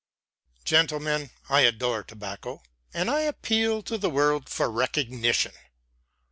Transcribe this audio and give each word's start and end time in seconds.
Gentlemen, 0.65 1.29
I 1.47 1.59
adore 1.61 2.01
tobacco, 2.03 2.63
and 2.91 3.07
I 3.07 3.19
appeal 3.21 3.83
to 3.83 3.99
the 3.99 4.09
world 4.09 4.49
for 4.49 4.67
recognition. 4.71 5.51